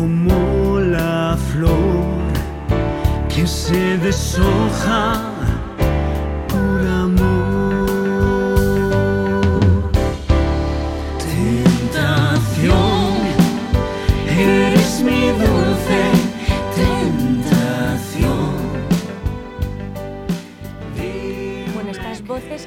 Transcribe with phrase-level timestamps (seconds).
[0.00, 2.32] como la flor
[3.28, 5.29] que se deshoja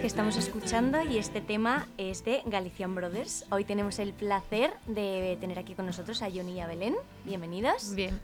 [0.03, 3.45] que estamos escuchando y este tema es de Galician Brothers.
[3.51, 6.93] Hoy tenemos el placer de tener aquí con nosotros a Johnny y a Belén.
[7.23, 7.95] Bienvenidos.
[7.95, 8.19] Bien,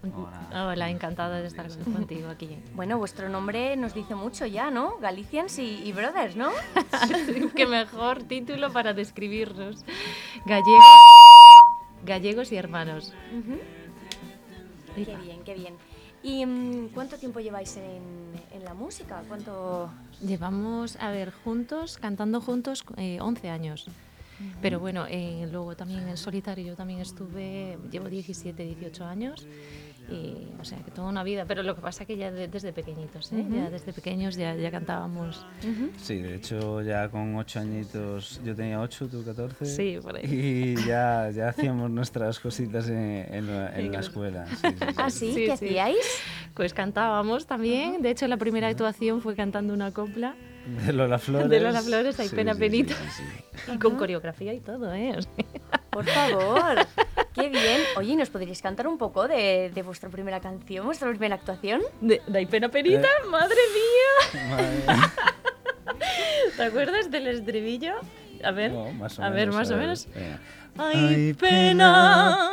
[0.54, 2.57] hola, encantada de estar contigo aquí.
[2.73, 4.97] Bueno, vuestro nombre nos dice mucho ya, ¿no?
[4.97, 6.50] Galicians y, y Brothers, ¿no?
[7.56, 9.86] Qué mejor título para describirnos.
[10.46, 10.84] Gallegos,
[12.04, 13.14] gallegos y hermanos.
[14.96, 15.75] Qué bien, qué bien.
[16.21, 18.29] ¿Y mm, cuánto tiempo lleváis en,
[18.60, 19.24] en la música?
[19.28, 19.92] ¿Cuánto...?
[20.26, 23.88] Llevamos, a ver, juntos, cantando juntos, eh, 11 años.
[24.62, 29.48] Pero bueno, eh, luego también en solitario yo también estuve, llevo 17, 18 años.
[30.10, 31.46] Y, o sea, que toda una vida.
[31.46, 33.46] Pero lo que pasa que ya de- desde pequeñitos, ¿eh?
[33.54, 35.46] Ya desde pequeños ya, ya cantábamos.
[36.02, 39.66] Sí, de hecho ya con ocho añitos, yo tenía ocho, tú 14.
[39.66, 40.23] Sí, por ahí.
[40.26, 42.98] Y ya, ya hacíamos nuestras cositas en,
[43.30, 44.48] en la, en la escuela.
[44.48, 44.86] Sí, sí, sí.
[44.98, 45.34] ¿Ah, sí?
[45.34, 45.66] Sí, ¿Qué sí.
[45.66, 46.22] hacíais?
[46.60, 48.02] Pues cantábamos también.
[48.02, 50.36] De hecho, la primera actuación fue cantando una copla.
[50.86, 51.50] De Lola Flores.
[51.50, 52.96] De Lola Flores, hay pena, sí, penita.
[52.96, 53.24] sí,
[53.66, 53.72] sí.
[53.74, 55.16] Y con coreografía y todo, ¿eh?
[55.18, 55.32] O sea,
[55.90, 56.86] Por favor.
[57.34, 57.80] Qué bien.
[57.96, 61.80] Oye, ¿nos podríais cantar un poco de, de vuestra primera canción, vuestra primera actuación?
[62.02, 64.50] de, de Hay pena penita, madre mía.
[64.50, 64.84] Madre.
[66.58, 67.94] ¿Te acuerdas del estribillo?
[68.44, 70.08] A ver, No, más o a ver, menos, más a o ver, menos.
[70.14, 70.40] venga.
[70.78, 72.50] Ay, pena,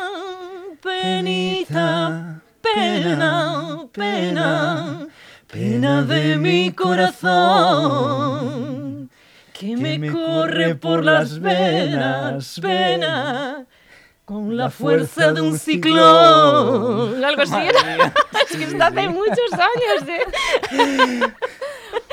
[0.80, 2.40] penita,
[2.74, 5.06] pena, pena,
[5.46, 7.90] pena de mi corazón,
[9.52, 13.66] que me corre por las venas, pena,
[14.24, 17.24] con la fuerza de un ciclón.
[17.24, 18.12] Algo así era.
[18.50, 20.24] Es que está hace muchos años, ¿eh?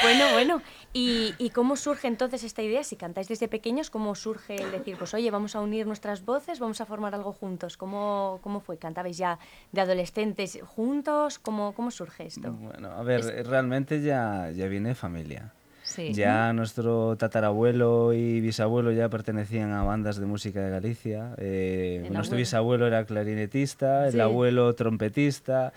[0.01, 0.61] Bueno, bueno.
[0.95, 2.83] ¿Y, y cómo surge entonces esta idea?
[2.83, 6.59] Si cantáis desde pequeños, ¿cómo surge el decir, pues oye, vamos a unir nuestras voces,
[6.59, 7.77] vamos a formar algo juntos?
[7.77, 8.77] ¿Cómo, cómo fue?
[8.77, 9.39] ¿Cantabais ya
[9.71, 11.39] de adolescentes juntos?
[11.39, 12.51] ¿Cómo, cómo surge esto?
[12.51, 15.51] Bueno, a ver, realmente ya, ya viene de familia.
[15.81, 16.13] Sí.
[16.13, 21.33] Ya nuestro tatarabuelo y bisabuelo ya pertenecían a bandas de música de Galicia.
[21.39, 22.37] Eh, El nuestro abuelo.
[22.37, 24.19] bisabuelo era clarinetista, el Sí.
[24.19, 25.73] abuelo trompetista.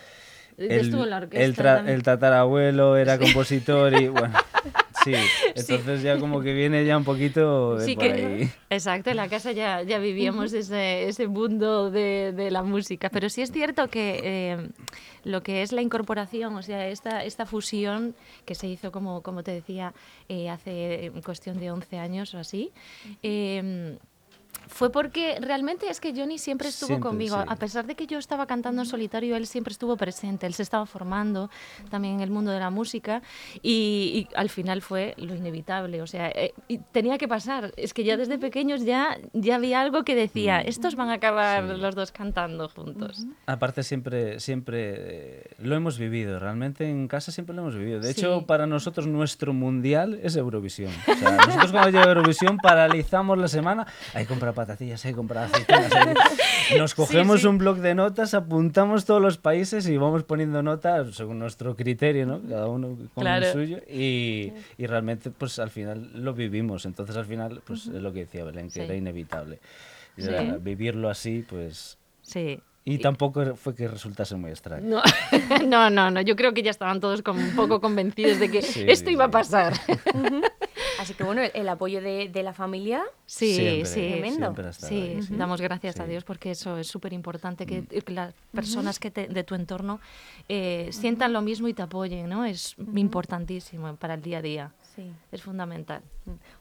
[0.59, 1.95] El, tra- también.
[1.97, 4.33] el tatarabuelo era compositor y bueno,
[5.57, 8.51] sí, entonces ya como que viene ya un poquito de Sí, por que, ahí.
[8.71, 13.29] exacto, en la casa ya, ya vivíamos ese, ese mundo de, de la música, pero
[13.29, 14.69] sí es cierto que eh,
[15.25, 18.15] lo que es la incorporación, o sea, esta, esta fusión
[18.45, 19.93] que se hizo, como, como te decía,
[20.29, 22.71] eh, hace cuestión de 11 años o así,
[23.23, 23.97] eh,
[24.69, 27.37] fue porque realmente es que Johnny siempre estuvo Siempre, conmigo.
[27.41, 27.47] sí.
[27.49, 30.47] A pesar de que yo estaba cantando en solitario, él siempre estuvo presente.
[30.47, 31.51] Él se estaba formando
[31.91, 33.23] también en el mundo de la música
[33.63, 36.03] y, y al final fue lo inevitable.
[36.03, 37.73] O sea, eh, y tenía que pasar.
[37.77, 41.65] Es que ya desde pequeños ya, ya había algo que decía, estos van a acabar
[41.65, 41.75] Mm.
[41.77, 41.81] Sí.
[41.81, 43.25] los dos cantando juntos.
[43.47, 48.01] Aparte siempre, siempre eh, lo hemos vivido, realmente en casa siempre lo hemos vivido.
[48.01, 48.21] De Sí.
[48.21, 50.93] hecho, para nosotros nuestro mundial es Eurovisión.
[51.09, 55.17] O sea, nosotros cuando llega Eurovisión paralizamos la semana, hay que comprar patatillas, hay que
[55.17, 55.91] comprar aceitunas.
[56.69, 57.47] que- Nos cogemos sí.
[57.47, 62.27] un bloc de notas, apuntamos todos los países y vamos poniendo notas según nuestro criterio,
[62.27, 62.41] ¿no?
[62.49, 63.47] Cada uno con Claro.
[63.47, 63.79] el suyo.
[63.89, 66.85] Y, y realmente, pues al final lo vivimos.
[66.87, 68.81] Entonces, al final, pues es lo que decía Belén, que Sí.
[68.81, 69.61] era inevitable.
[70.19, 70.29] Sí.
[70.29, 71.99] era Vivirlo así, pues...
[72.23, 72.59] Sí.
[72.89, 74.87] Y tampoco fue que resultase muy extraño.
[74.89, 75.03] No,
[75.67, 78.63] no, no, no, yo creo que ya estaban todos como un poco convencidos de que
[78.63, 79.33] Sí, esto sí, iba a sí.
[79.33, 79.73] pasar.
[81.07, 84.09] Así que bueno, el, el apoyo de, de la familia, Sí, Siempre, sí.
[84.09, 84.39] Tremendo.
[84.39, 85.35] siempre ha estado Sí, ahí, sí.
[85.37, 86.07] damos gracias a.
[86.07, 89.99] Dios porque eso es súper importante, que que las personas que te- de tu entorno
[90.49, 92.45] eh, sientan lo mismo y te apoyen, ¿no?
[92.45, 95.11] Es importantísimo para el día a día, sí.
[95.33, 96.03] es fundamental.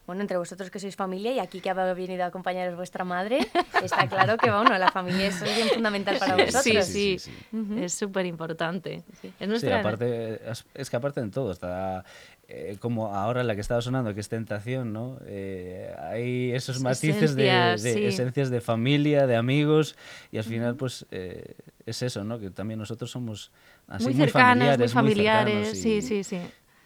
[0.06, 3.38] Bueno, entre vosotros que sois familia y aquí que ha venido a acompañaros vuestra madre,
[3.82, 6.62] está claro que bueno, la familia es bien fundamental para vosotros.
[6.62, 7.82] Sí, sí, sí, sí, sí.
[7.82, 9.02] es súper importante.
[9.10, 9.80] Es Sí, nuestra...
[9.80, 10.40] aparte,
[10.74, 12.04] es que aparte en todo, está
[12.48, 15.18] eh, como ahora la que estaba sonando, que es Tentación, ¿no?
[15.26, 18.04] Eh, hay esos matices de, Esencias, de sí.
[18.04, 19.96] esencias de familia, de amigos,
[20.30, 21.54] y al final, pues, eh,
[21.86, 22.38] es eso, ¿no?
[22.38, 23.50] Que también nosotros somos
[23.88, 26.40] así muy muy, cercanos, muy familiares, familiares, cercanos sí, y- sí, sí.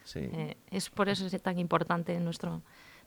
[0.05, 0.21] sí.
[0.33, 2.63] Eh, es por eso es tan importante nuestro,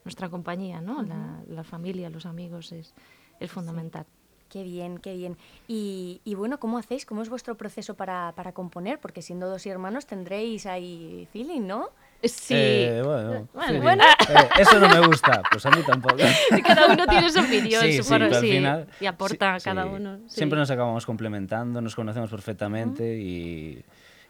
[0.06, 1.02] nuestra compañía, ¿no?
[1.02, 2.94] la, la familia, los amigos, es,
[3.40, 4.06] es fundamental.
[4.50, 5.36] Qué bien, qué bien.
[5.68, 7.08] Y, y bueno, ¿cómo hacéis?
[7.08, 9.00] ¿Cómo es vuestro proceso para, para componer?
[9.00, 11.90] Porque siendo dos hermanos tendréis ahí feeling, ¿no?
[12.24, 12.54] Sí.
[12.56, 13.80] Eh, bueno, Bueno, sí.
[13.80, 14.04] bueno.
[14.04, 16.16] Eh, eso no me gusta, pues a mí tampoco.
[16.66, 19.90] cada uno tiene su opinión, Sí, sí, sí, final y aporta sí, cada sí.
[19.94, 20.18] uno.
[20.28, 20.36] sí.
[20.38, 23.84] Siempre nos acabamos complementando, nos conocemos perfectamente y,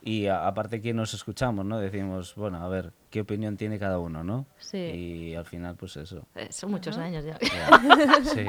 [0.04, 1.78] y a- aparte que nos escuchamos, ¿no?
[1.80, 4.48] Decimos, bueno, a ver, ¿qué opinión tiene cada uno, no?
[4.57, 4.77] Sí.
[4.80, 6.25] Y al final, pues eso.
[6.33, 7.38] Eh, Son muchos años ya.
[7.39, 8.24] ya.
[8.24, 8.44] Sí.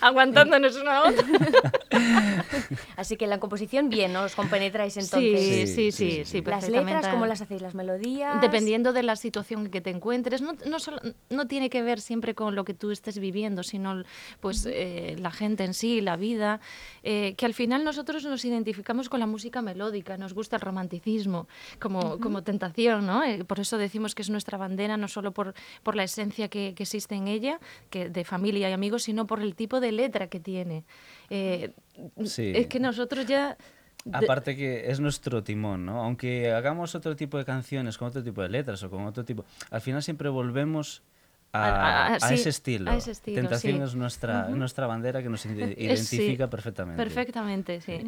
[0.00, 1.24] Aguantándonos uno a otro.
[2.96, 4.22] Así que la composición, bien, ¿no?
[4.22, 5.40] Os compenetráis Sí, entonces.
[5.40, 6.42] sí, Sí, sí, sí, sí, sí.
[6.44, 7.62] Las letras, ¿cómo las hacéis?
[7.62, 8.40] ¿Las melodías?
[8.40, 11.00] Dependiendo de la situación en que te encuentres, no, no, solo-
[11.30, 14.02] no tiene que ver siempre con lo que tú estés viviendo, sino
[14.40, 16.60] pues eh, la gente en sí, la vida,
[17.04, 21.46] eh, que al final nosotros nos identificamos con la música melódica, nos gusta el romanticismo
[21.80, 23.22] como, como tentación, ¿no?
[23.22, 26.74] Eh, por eso decimos que es nuestra bandera, no solo por, por la esencia que,
[26.74, 27.58] que existe en ella,
[27.90, 30.84] que de familia y amigos, sino por el tipo de letra que tiene.
[31.30, 31.72] Eh,
[32.24, 32.52] Sí.
[32.54, 33.56] Es que nosotros ya...
[34.12, 36.00] Aparte que es nuestro timón, ¿no?
[36.04, 39.44] Aunque hagamos otro tipo de canciones con otro tipo de letras o con otro tipo,
[39.70, 41.02] al final siempre volvemos
[41.52, 42.90] a, A- a- a- sí, ese estilo.
[42.90, 43.82] a ese estilo, Tentación sí.
[43.82, 47.02] es nuestra, nuestra bandera que nos ide- es- sí, identifica perfectamente.
[47.02, 47.98] Perfectamente, sí.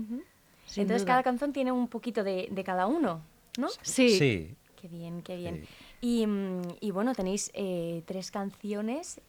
[0.67, 1.15] Sin Entonces duda.
[1.15, 3.23] cada canción tiene un poquito de, de cada uno,
[3.59, 3.69] ¿no?
[3.83, 4.11] Sí.
[4.11, 4.55] Sí.
[4.81, 5.67] Qué bien, qué bien.
[6.01, 9.21] Y, mm, y bueno, tenéis eh, tres canciones.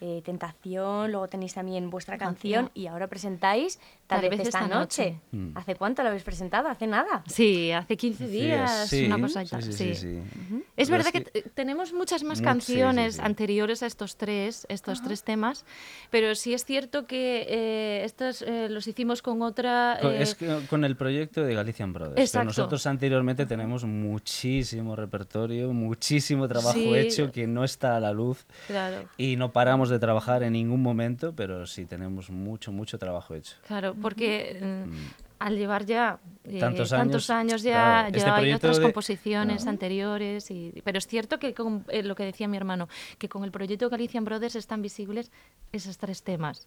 [0.00, 2.84] eh, Tentación, luego tenéis también vuestra canción, Canción.
[2.84, 5.10] y ahora presentáis Tal, Tal vez esta, esta noche.
[5.10, 5.20] noche.
[5.32, 5.56] Mm.
[5.58, 6.68] ¿Hace cuánto lo habéis presentado?
[6.68, 7.24] ¿Hace nada?
[7.26, 9.62] Sí, hace 15 Sí, días, sí, una cosa y sí, tal.
[9.64, 10.62] sí, Sí, sí, sí.
[10.76, 13.20] Es Pero verdad es que, t- tenemos muchas más sí, canciones sí.
[13.24, 15.64] anteriores a estos tres, estos tres temas,
[16.10, 19.98] pero sí es cierto que eh, estos eh, los hicimos con otra...
[20.00, 22.30] Co- eh, Es que con el proyecto de Galician Brothers.
[22.30, 26.94] Pero nosotros anteriormente tenemos muchísimo repertorio, muchísimo trabajo Sí.
[26.94, 30.82] hecho que no está a la luz Claro, y no paramos de trabajar en ningún
[30.82, 33.56] momento, pero sí tenemos mucho, mucho trabajo hecho.
[33.66, 34.92] claro, porque mm,
[35.38, 38.82] al llevar ya eh, Tantos tantos años, años ya, claro, ya este hay otras de-
[38.84, 39.70] composiciones claro.
[39.70, 42.88] anteriores, y, pero es cierto que con eh, lo que decía mi hermano,
[43.18, 45.30] que con el proyecto Galician Brothers están visibles
[45.72, 46.64] esos tres temas.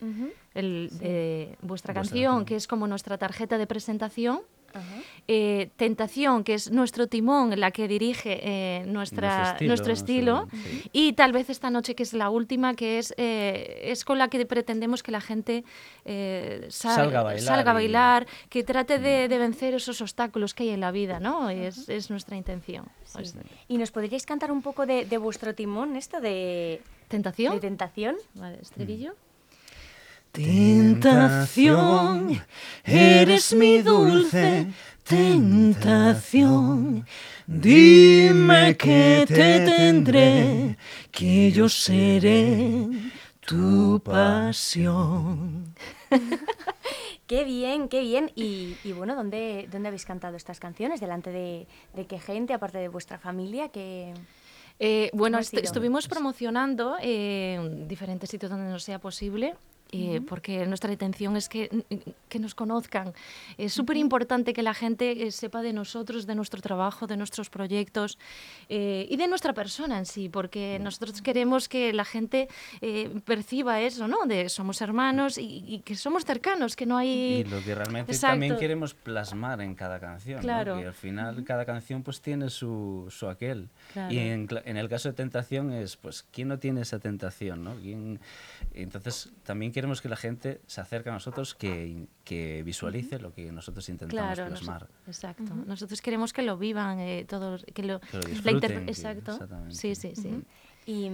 [0.53, 2.45] El de vuestra Vuestra canción, canción.
[2.45, 4.41] que es como nuestra tarjeta de presentación.
[5.27, 10.89] Eh, Tentación, que es nuestro timón, la que dirige eh, nuestra, Nuestro nuestro estilo, sí.
[10.91, 14.27] Y tal vez esta noche, que es la última, que es, eh, es con la
[14.29, 15.63] que pretendemos que la gente
[16.05, 20.01] eh, sal- Salga a bailar salga a y- bailar, que trate de, de vencer esos
[20.01, 21.49] obstáculos que hay en la vida, ¿no?
[21.49, 22.85] Es, es nuestra intención.
[23.13, 23.35] Pues,
[23.67, 27.53] ¿Y nos podríais cantar un poco de, de vuestro timón, esto de, ¿Tentación?
[27.53, 28.15] de tentación?
[28.33, 29.13] Vale, estribillo.
[30.31, 32.41] Tentación,
[32.83, 34.67] eres mi dulce
[35.03, 37.05] tentación.
[37.47, 40.77] Dime que te tendré,
[41.11, 42.87] que yo seré
[43.45, 45.73] tu pasión.
[47.27, 48.31] Qué bien, qué bien.
[48.35, 50.99] Y, y bueno, ¿dónde, ¿dónde habéis cantado estas canciones?
[50.99, 53.69] ¿Delante de, de qué gente, aparte de vuestra familia?
[53.69, 54.15] Que...
[54.79, 59.53] Eh, bueno, est- estuvimos promocionando eh, en diferentes sitios donde nos sea posible.
[59.91, 61.69] Eh, porque nuestra intención es que,
[62.29, 63.13] que nos conozcan.
[63.57, 67.49] Es súper importante que la gente eh, sepa de nosotros, de nuestro trabajo, de nuestros
[67.49, 68.17] proyectos
[68.69, 72.47] eh, y de nuestra persona en sí, porque nosotros queremos que la gente
[72.81, 74.25] eh, perciba eso, ¿no?
[74.25, 77.09] De somos hermanos y, y que somos cercanos, que no hay...
[77.39, 78.33] Y lo que realmente Exacto.
[78.33, 80.43] también queremos plasmar en cada canción, ¿no?
[80.43, 80.77] Claro.
[80.77, 83.69] que al final cada canción pues tiene su, su aquel.
[83.93, 84.13] Claro.
[84.13, 87.63] Y en, en el caso de tentación es, pues, ¿quién no tiene esa tentación?
[87.63, 87.75] ¿no?
[87.75, 88.19] ¿Quién-
[88.73, 93.49] Entonces también queremos que la gente se acerque a nosotros, que, que visualice lo que
[93.51, 94.87] nosotros intentamos Claro, plasmar.
[95.07, 95.55] exacto.
[95.65, 99.31] Nosotros queremos que lo vivan eh, todos, que lo, Que lo disfruten, exacto.
[99.33, 99.75] exactamente.
[99.75, 100.43] Sí, sí, sí.
[100.85, 101.07] Y,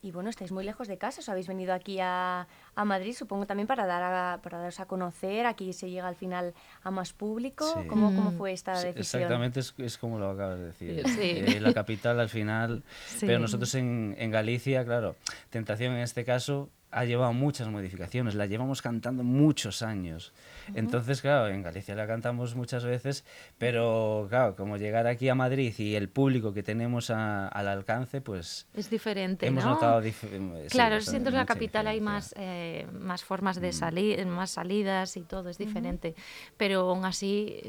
[0.00, 3.44] y bueno, estáis muy lejos de casa, os habéis venido aquí a, a Madrid, supongo
[3.46, 7.12] también para, dar a- para daros a conocer, aquí se llega al final a más
[7.12, 7.66] público.
[7.66, 7.86] Sí.
[7.86, 9.22] ¿Cómo, ¿Cómo fue esta Sí, decisión?
[9.22, 11.02] Exactamente, es, es como lo acabas de decir.
[11.08, 11.20] Sí.
[11.56, 13.26] Eh, la capital al final, Sí.
[13.26, 15.16] pero nosotros en, en Galicia, claro,
[15.50, 20.32] Tentación en este caso ha llevado muchas modificaciones, la llevamos cantando muchos años.
[20.74, 23.24] Entonces, claro, en Galicia la cantamos muchas veces,
[23.58, 28.20] pero claro, como llegar aquí a Madrid y el público que tenemos a- al alcance,
[28.20, 29.70] pues Es diferente, hemos ¿no?
[29.74, 30.02] notado...
[30.02, 32.34] dif- eh, sí, Claro, bastante- siento que en la capital hay diferencia.
[32.34, 36.14] más, eh, más formas de salir, más salidas y todo, es diferente.
[36.56, 37.60] Pero aún así,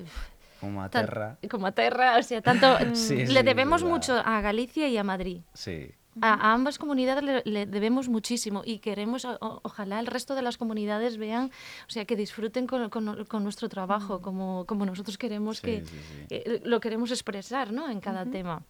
[0.60, 4.14] Como a terra, como a Terra, o sea, tanto Sí, le sí, debemos la- mucho
[4.18, 5.42] a Galicia y a Madrid.
[5.54, 5.92] sí.
[6.20, 10.42] A, a ambas comunidades le, le debemos muchísimo y queremos, o- ojalá el resto de
[10.42, 11.52] las comunidades vean,
[11.88, 15.86] o sea, que disfruten con, con- con nuestro trabajo, como, como nosotros queremos Sí, que
[15.86, 16.26] sí, sí.
[16.30, 17.90] eh, lo queremos expresar, ¿no?
[17.90, 18.64] En cada tema.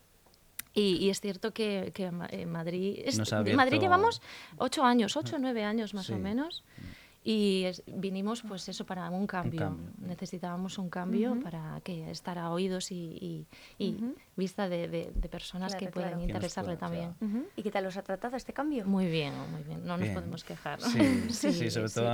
[0.74, 3.18] Y, y es cierto que, que en Madrid, es-
[3.56, 4.22] Madrid llevamos
[4.58, 6.64] ocho años, ocho o nueve años más o menos.
[7.24, 9.60] Y es- vinimos, pues eso, para un cambio.
[9.60, 9.92] cambio.
[10.00, 12.96] Necesitábamos un cambio para que estar a oídos y,
[13.78, 14.04] y- y
[14.36, 16.26] vista de, de- de personas que puedan claro.
[16.26, 17.14] Que nos interesarle también.
[17.56, 18.86] ¿Y qué tal os ha tratado este cambio?
[18.88, 19.82] Muy bien, muy bien.
[19.86, 20.14] No nos Bien.
[20.16, 20.82] podemos quejar.
[20.82, 21.00] Sí,
[21.30, 22.08] sí, sobre sí, todo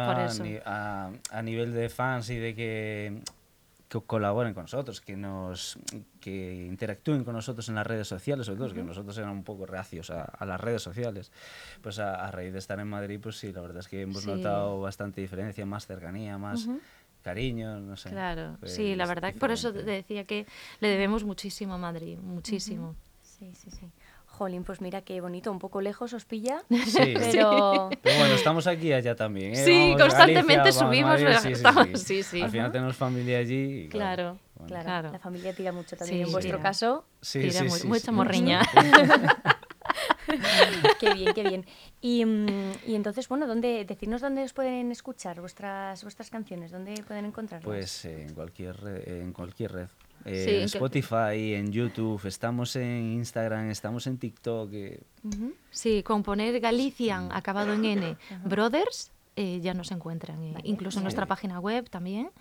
[1.31, 3.21] a nivel de fans y de que,
[3.89, 5.79] que colaboren con nosotros, que nos
[6.19, 9.65] que interactúen con nosotros en las redes sociales, sobre todo, que nosotros éramos un poco
[9.65, 11.31] reacios a, a las redes sociales.
[11.81, 14.23] Pues a, a raíz de estar en Madrid, pues sí, la verdad es que hemos
[14.23, 14.27] Sí.
[14.29, 16.67] notado bastante diferencia, más cercanía, más
[17.23, 18.09] cariño, no sé.
[18.09, 19.91] Claro, Fue sí, la verdad, que por eso diferente.
[19.97, 20.45] decía que
[20.79, 22.95] le debemos muchísimo a Madrid, muchísimo.
[23.21, 23.89] Sí, sí, sí.
[24.37, 27.13] Jolín, pues mira qué bonito, un poco lejos os pilla, Sí.
[27.19, 27.89] pero...
[28.01, 29.53] Pero bueno, estamos aquí y allá también.
[29.53, 29.65] ¿eh?
[29.65, 31.97] Sí, Vamos constantemente Galicia, subimos, Madrid, sí, sí, estamos- sí.
[31.97, 32.41] sí, sí.
[32.41, 33.83] Al final tenemos familia allí.
[33.85, 34.37] y Claro.
[34.55, 35.11] bueno, Claro, Claro.
[35.11, 36.63] la familia tira mucho también Sí, en vuestro tira.
[36.69, 37.05] caso.
[37.21, 38.11] Sí, Tira sí, mu- sí, mucha sí.
[38.11, 38.61] morriña.
[40.99, 41.65] qué bien, qué bien.
[42.01, 47.01] Y, mm, y entonces, bueno, ¿dónde, decirnos dónde os pueden escuchar vuestras, vuestras canciones, dónde
[47.07, 47.65] pueden encontrarlas.
[47.65, 48.75] Pues eh, en cualquier
[49.07, 49.87] en cualquier red.
[50.27, 54.69] Eh, Sí, en en que- Spotify, en YouTube, estamos en Instagram, estamos en TikTok.
[54.73, 54.99] eh.
[55.71, 60.43] Sí, con poner Galician acabado en N, Brothers, eh, ya nos encuentran.
[60.43, 62.31] eh, incluso en nuestra página web también.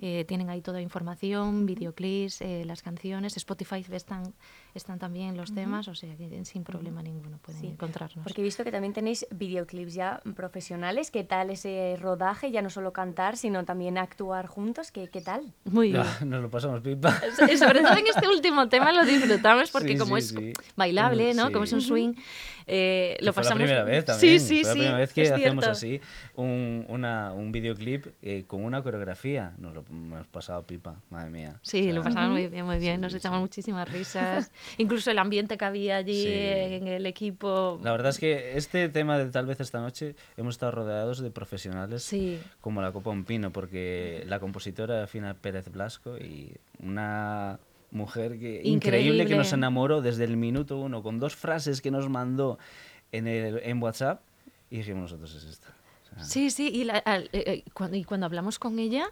[0.00, 3.36] Eh, tienen ahí toda información, videoclips, eh, las canciones.
[3.36, 4.34] Spotify están,
[4.74, 8.24] están también los temas, o sea que sin problema ninguno pueden Sí, encontrarnos.
[8.24, 11.10] Porque he visto que también tenéis videoclips ya profesionales.
[11.10, 12.50] ¿Qué tal ese rodaje?
[12.50, 14.90] Ya no solo cantar, sino también actuar juntos.
[14.90, 15.52] ¿Qué, qué tal?
[15.64, 16.04] Muy bien.
[16.26, 17.20] nos lo pasamos pipa.
[17.52, 20.52] Y sobre todo en este último tema lo disfrutamos porque Sí, como sí, es sí.
[20.76, 21.46] bailable, ¿no?
[21.46, 21.52] Sí.
[21.52, 22.14] Como es un swing,
[22.66, 23.60] eh, lo fue pasamos...
[23.60, 24.40] la primera vez también.
[24.40, 24.78] Sí, sí, fue la sí.
[24.78, 26.00] primera vez que hacemos así
[26.34, 29.52] un, una, un videoclip eh, con una coreografía.
[29.58, 31.58] Nos lo hemos pasado pipa, madre mía.
[31.62, 32.96] Sí, O lo pasamos muy bien, muy bien.
[32.96, 33.18] sí, Nos sí.
[33.18, 34.50] echamos muchísimas risas.
[34.78, 36.28] Incluso el ambiente que había allí Sí.
[36.32, 37.80] en el equipo.
[37.82, 41.30] La verdad es que este tema de tal vez esta noche hemos estado rodeados de
[41.30, 42.10] profesionales
[42.60, 47.58] como la Copa Un Pino, porque la compositora Fina Pérez Blasco y una
[47.92, 52.08] mujer que increíble, que nos enamoró desde el minuto uno con dos frases que nos
[52.08, 52.58] mandó
[53.12, 54.20] en, el, en WhatsApp
[54.70, 55.68] y dijimos nosotros es esta.
[56.04, 59.06] O sea, Sí, sí, y, la- al- eh, eh, cuando, y cuando hablamos con ella,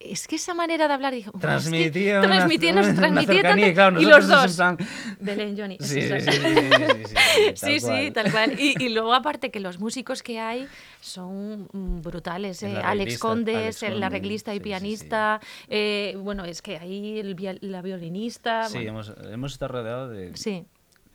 [0.00, 2.94] es que esa manera de hablar, dijo, "Buah, es que Transmitía una- transmitía, nos una
[2.96, 4.78] transmitía cercanía, tanto- claro, y los dos, plan-
[5.20, 6.30] Belén, Johnny, Sí, sí, sí, sí.
[6.32, 7.14] sí, sí, sí, sí,
[7.54, 8.12] sí, Sí, tal sí, cual.
[8.14, 8.60] tal cual.
[8.60, 10.66] Y, y luego aparte que los músicos que hay
[11.00, 12.62] son mm, brutales.
[12.62, 14.64] Eh, Alex Condes, el arreglista y sí, sí, sí.
[14.64, 15.40] pianista.
[15.68, 18.64] eh, bueno, es que ahí el la violinista.
[18.68, 20.36] Sí, bueno, hemos, hemos estado rodeados de...
[20.36, 20.64] sí,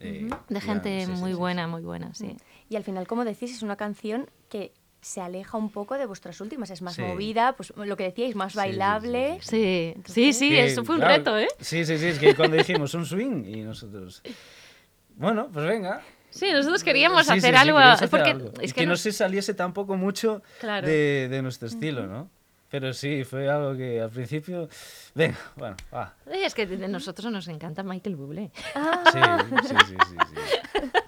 [0.00, 1.70] eh, de gente muy sí, buena, sí.
[1.70, 2.36] muy buena, sí.
[2.68, 6.40] Y al final, como decís, es una canción que se aleja un poco de vuestras
[6.40, 6.70] últimas.
[6.70, 7.02] Es más Sí.
[7.02, 9.38] movida, pues lo que decíais, más Sí, sí, sí, bailable.
[9.40, 9.94] sí.
[10.04, 11.48] Sí, sí, sí, Que, eso fue un claro, reto, ¿eh?
[11.60, 14.22] Sí, sí, sí, es que cuando dijimos un swing y nosotros...
[15.16, 16.02] Bueno, pues venga.
[16.30, 18.52] Sí, nosotros queríamos Sí, sí, hacer sí, algo, queríamos hacer porque algo.
[18.60, 20.86] es que, que no nos- se saliese tampoco mucho Claro.
[20.86, 22.28] de, de nuestro estilo, ¿no?
[22.68, 24.68] Pero sí, fue algo que al principio...
[25.14, 26.14] Venga, bueno, va.
[26.30, 28.50] Es que de nosotros nos encanta Michael Bublé.
[28.52, 29.20] Sí,
[29.68, 30.80] sí, sí, sí, sí.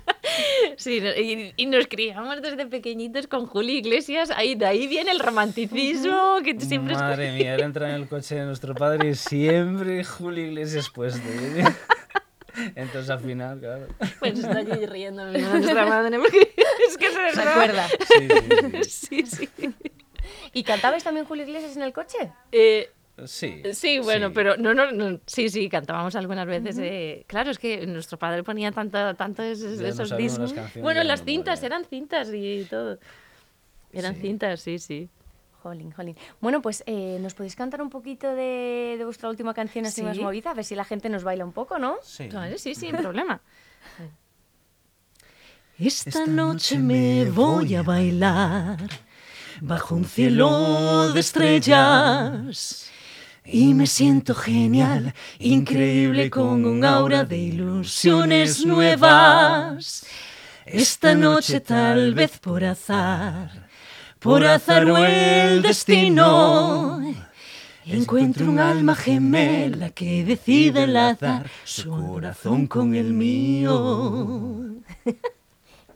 [0.79, 5.11] Sí, no- y, y nos criamos desde pequeñitos con Julio Iglesias, ahí de ahí viene
[5.11, 9.11] el romanticismo, que siempre es- Madre mía, él entra en el coche de nuestro padre
[9.11, 11.21] y siempre Julio Iglesias puesto.
[12.75, 13.87] Entonces al final, claro.
[14.19, 16.55] Pues está allí riendo nuestra madre, porque
[16.89, 17.87] es que se ¿Se acuerda?
[17.89, 18.29] Sí,
[18.85, 19.75] sí, Sí, sí.
[20.53, 22.19] ¿Y cantabais también Julio Iglesias en el coche?
[22.53, 22.91] Eh,
[23.27, 23.63] sí.
[23.73, 24.33] sí, bueno, sí.
[24.35, 26.77] pero no, no, no, sí, sí, cantábamos algunas veces.
[26.79, 30.55] eh, claro, es que nuestro padre ponía tanto, tanto esos, esos discos.
[30.81, 32.99] Bueno, las cintas, eran cintas y todo.
[33.93, 34.21] Eran Sí.
[34.21, 35.09] cintas, sí, sí.
[35.63, 36.17] Jolín, jolín.
[36.41, 40.03] Bueno, pues eh, ¿nos podéis cantar un poquito de, de vuestra última canción así Sí.
[40.03, 40.51] más movida?
[40.53, 41.97] A ver si la gente nos baila un poco, ¿no?
[42.03, 42.29] Sí.
[42.33, 43.41] Vale, sí, sin problema.
[45.79, 48.79] Esta noche me voy a bailar
[49.61, 52.91] bajo un cielo de estrellas
[53.51, 60.07] y me siento genial, increíble con un aura de ilusiones nuevas.
[60.67, 63.69] Esta noche tal vez por azar,
[64.19, 67.01] por azar o el destino,
[67.87, 74.83] encuentro un alma gemela que decide enlazar su corazón con el mío.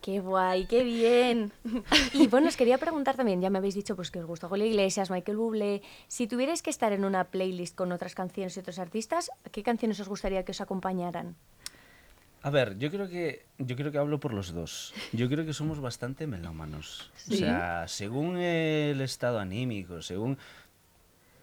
[0.02, 1.52] Qué guay, qué bien.
[2.12, 4.66] Y bueno, os quería preguntar también, ya me habéis dicho pues que os gusta Julio
[4.66, 8.78] Iglesias, Michael Bublé, si tuvierais que estar en una playlist con otras canciones y otros
[8.78, 11.36] artistas, ¿qué canciones os gustaría que os acompañaran?
[12.42, 14.92] A ver, yo creo que yo creo que hablo por los dos.
[15.12, 17.12] Yo creo que somos bastante melómanos.
[17.30, 20.36] O sea, según el estado anímico, según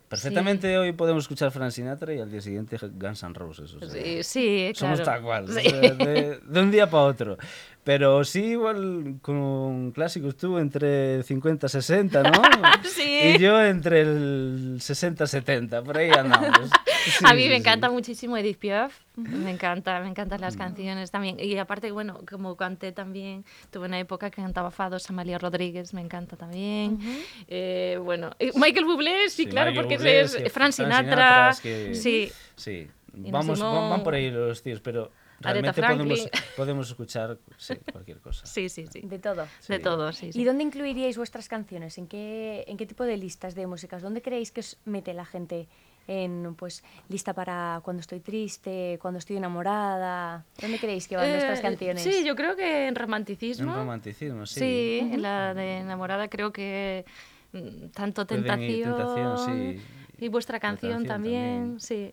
[0.09, 3.75] Perfectamente hoy podemos escuchar Frank Sinatra y al día siguiente Guns N' Roses.
[3.75, 5.11] o sea, Sí, sí, Somos claro.
[5.11, 5.71] tal cual, Sí.
[5.71, 7.37] de, de un día para otro.
[7.83, 12.31] Pero sí, igual con clásicos tú entre 50 y 60, ¿no?
[12.83, 13.19] Sí.
[13.35, 16.69] Y yo entre el 60 y 70, por ahí andamos.
[17.05, 17.61] Sí, a mí sí, me sí.
[17.61, 21.38] encanta muchísimo Edith Piaf, me encanta, me encantan las canciones también.
[21.39, 26.01] Y aparte, bueno, como canté también, tuve una época que cantaba fados, Amalia Rodríguez, me
[26.01, 26.99] encanta también.
[27.47, 31.49] Eh, bueno, Michael Bublé, sí, Sí, claro, Michael porque Bublé, es sí, Frank Sinatra, Sinatra,
[31.51, 32.31] es que- sí.
[32.55, 33.89] Sí, vamos, van, Simone.
[33.89, 38.45] van por ahí los tíos, pero realmente podemos, podemos escuchar sí, cualquier cosa.
[38.45, 39.01] Sí, sí, sí.
[39.01, 39.43] De todo.
[39.67, 39.81] De Sí.
[39.81, 40.33] todo, sí.
[40.33, 40.41] sí.
[40.41, 41.97] ¿Y dónde incluiríais vuestras canciones?
[41.97, 44.01] ¿En qué, ¿En qué tipo de listas de músicas?
[44.01, 45.67] ¿Dónde creéis que os mete la gente?
[46.11, 50.43] En, pues, lista para cuando estoy triste, cuando estoy enamorada.
[50.59, 52.01] ¿Dónde creéis que van Eh, vuestras canciones?
[52.03, 53.71] Sí, yo creo que en romanticismo.
[53.71, 54.59] romanticismo, sí.
[54.59, 57.05] Sí, en la de enamorada creo que
[57.53, 59.81] mm, tanto tentación, Tentación, sí.
[60.17, 61.79] y vuestra canción, también, también.
[61.79, 62.11] sí.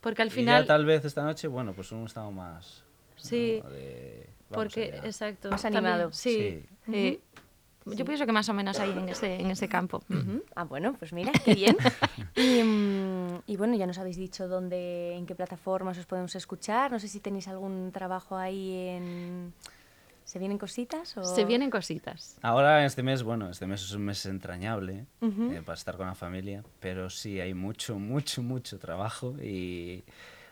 [0.00, 2.84] Porque al Y final, ya tal vez esta noche, bueno, pues un estado más...
[3.18, 3.68] sí, ¿no?
[3.70, 5.06] de- vamos porque allá.
[5.06, 6.12] exacto, Más también, animado.
[6.12, 6.64] sí.
[6.86, 6.92] Sí.
[6.94, 7.20] eh,
[7.86, 10.02] Yo pienso que más o menos ahí en ese en ese campo.
[10.54, 11.76] Ah, bueno, pues mira, qué bien.
[12.34, 16.90] y, mm, y bueno, ya nos habéis dicho dónde, en qué plataformas os podemos escuchar.
[16.90, 19.52] No sé si tenéis algún trabajo ahí en...
[20.24, 21.16] ¿Se vienen cositas?
[21.16, 21.22] O...
[21.22, 22.36] Se vienen cositas.
[22.42, 26.16] Ahora este mes, bueno, este mes es un mes entrañable eh, para estar con la
[26.16, 30.02] familia, pero sí hay mucho, mucho, mucho trabajo y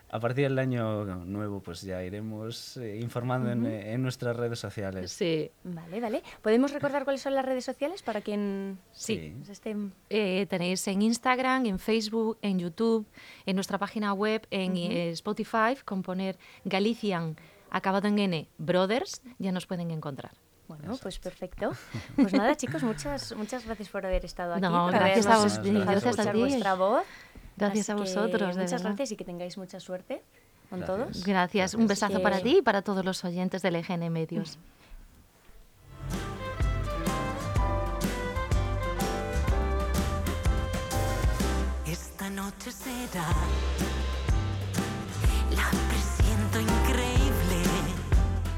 [0.09, 5.11] a partir del año nuevo pues ya iremos eh, informando en, en nuestras redes sociales.
[5.11, 5.51] Sí.
[5.63, 6.23] Vale, vale.
[6.41, 9.33] ¿Podemos recordar cuáles son las redes sociales para quien Sí.
[9.39, 9.75] nos esté...
[10.09, 13.05] Eh, tenéis en Instagram, en Facebook, en YouTube,
[13.45, 17.35] en nuestra página web, en eh, Spotify, con poner Galician
[17.69, 20.31] acabado en N Brothers, ya nos pueden encontrar.
[20.67, 21.71] Bueno, pues perfecto.
[22.15, 24.61] Pues nada, chicos, muchas, muchas gracias por haber estado aquí.
[24.61, 26.39] No, gracias a vos- gracias a escuchar ti.
[26.39, 27.03] vuestra voz.
[27.57, 28.57] Gracias a vosotros.
[28.57, 30.21] muchas gracias y que tengáis mucha suerte
[30.69, 31.23] con todos.
[31.25, 31.73] Gracias.
[31.73, 34.57] Un besazo para ti y para todos los oyentes del EGN Medios.